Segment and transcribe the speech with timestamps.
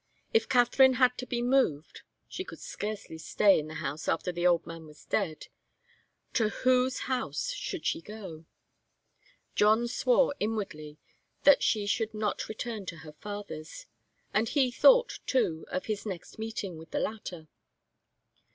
[0.33, 4.47] If Katharine had to be moved, she could scarcely stay in the house after the
[4.47, 5.45] old man was dead,
[6.33, 8.45] to whose house should she go?
[9.53, 10.97] John swore, inwardly,
[11.43, 13.85] that she should not return to her father's.
[14.33, 17.47] And he thought, too, of his next meeting with the latter.